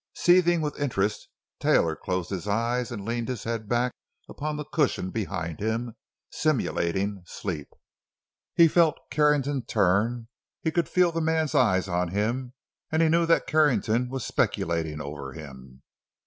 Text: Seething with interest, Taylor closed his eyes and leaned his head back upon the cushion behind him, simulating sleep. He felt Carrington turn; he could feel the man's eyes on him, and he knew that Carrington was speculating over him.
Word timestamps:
Seething 0.15 0.61
with 0.61 0.79
interest, 0.79 1.29
Taylor 1.59 1.95
closed 1.95 2.31
his 2.31 2.47
eyes 2.47 2.91
and 2.91 3.05
leaned 3.05 3.27
his 3.27 3.43
head 3.43 3.69
back 3.69 3.93
upon 4.27 4.57
the 4.57 4.65
cushion 4.65 5.11
behind 5.11 5.59
him, 5.59 5.93
simulating 6.31 7.21
sleep. 7.27 7.67
He 8.55 8.67
felt 8.67 8.97
Carrington 9.11 9.63
turn; 9.63 10.27
he 10.63 10.71
could 10.71 10.89
feel 10.89 11.11
the 11.11 11.21
man's 11.21 11.53
eyes 11.53 11.87
on 11.87 12.07
him, 12.07 12.53
and 12.91 13.03
he 13.03 13.09
knew 13.09 13.27
that 13.27 13.45
Carrington 13.45 14.09
was 14.09 14.25
speculating 14.25 14.99
over 15.01 15.33
him. 15.33 15.83